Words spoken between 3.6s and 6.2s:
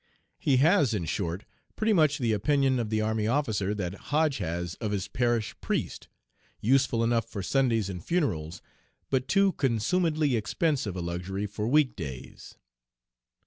that Hodge has of his parish priest,